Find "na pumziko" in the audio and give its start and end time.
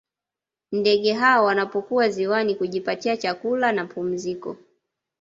3.71-4.57